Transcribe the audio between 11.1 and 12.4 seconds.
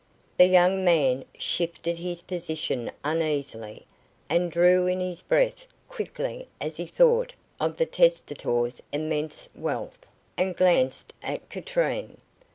at Katrine.